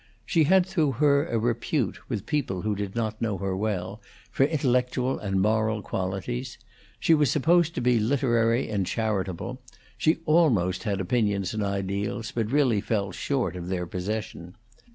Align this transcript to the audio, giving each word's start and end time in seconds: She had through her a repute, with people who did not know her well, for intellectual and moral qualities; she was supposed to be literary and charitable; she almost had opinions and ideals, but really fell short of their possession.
She 0.25 0.45
had 0.45 0.65
through 0.65 0.93
her 0.93 1.27
a 1.27 1.37
repute, 1.37 2.09
with 2.09 2.25
people 2.25 2.63
who 2.63 2.75
did 2.75 2.95
not 2.95 3.21
know 3.21 3.37
her 3.37 3.55
well, 3.55 4.01
for 4.31 4.45
intellectual 4.45 5.19
and 5.19 5.39
moral 5.39 5.83
qualities; 5.83 6.57
she 6.99 7.13
was 7.13 7.29
supposed 7.29 7.75
to 7.75 7.81
be 7.81 7.99
literary 7.99 8.67
and 8.67 8.87
charitable; 8.87 9.61
she 9.99 10.21
almost 10.25 10.85
had 10.85 10.99
opinions 10.99 11.53
and 11.53 11.61
ideals, 11.61 12.31
but 12.31 12.49
really 12.51 12.81
fell 12.81 13.11
short 13.11 13.55
of 13.55 13.67
their 13.67 13.85
possession. 13.85 14.55